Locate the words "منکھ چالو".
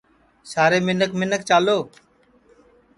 1.19-1.77